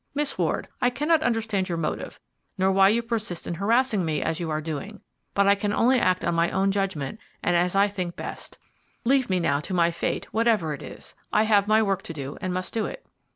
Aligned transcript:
"Miss 0.15 0.35
Ward, 0.35 0.67
I 0.81 0.89
cannot 0.89 1.21
understand 1.21 1.69
your 1.69 1.77
motive, 1.77 2.19
nor 2.57 2.71
why 2.71 2.89
you 2.89 3.03
persist 3.03 3.45
in 3.45 3.53
harassing 3.53 4.03
me 4.03 4.19
as 4.23 4.39
you 4.39 4.49
are 4.49 4.59
doing, 4.59 5.01
but 5.35 5.45
I 5.45 5.53
can 5.53 5.71
only 5.71 5.99
act 5.99 6.25
on 6.25 6.33
my 6.33 6.49
own 6.49 6.71
judgment 6.71 7.19
and 7.43 7.55
as 7.55 7.75
I 7.75 7.87
think 7.87 8.15
best 8.15 8.57
Leave 9.03 9.29
me 9.29 9.39
now 9.39 9.59
to 9.59 9.75
my 9.75 9.91
fate, 9.91 10.25
whatever 10.33 10.73
it 10.73 10.81
is. 10.81 11.13
I 11.31 11.43
have 11.43 11.67
my 11.67 11.83
work 11.83 12.01
to 12.01 12.13
do 12.13 12.35
and 12.41 12.51
must 12.51 12.73
do 12.73 12.87
it." 12.87 13.05